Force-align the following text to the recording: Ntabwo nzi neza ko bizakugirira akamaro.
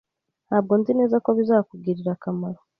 Ntabwo 0.47 0.73
nzi 0.79 0.91
neza 0.99 1.15
ko 1.25 1.29
bizakugirira 1.37 2.11
akamaro. 2.15 2.59